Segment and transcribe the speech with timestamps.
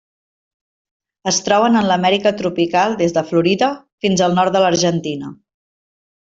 [1.31, 3.71] Es troben en l'Amèrica tropical des de Florida,
[4.07, 5.35] fins al nord de l'Argentina.